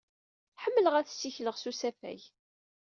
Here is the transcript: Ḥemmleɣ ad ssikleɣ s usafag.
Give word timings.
Ḥemmleɣ 0.63 0.93
ad 0.95 1.07
ssikleɣ 1.09 1.55
s 1.57 1.63
usafag. 1.69 2.21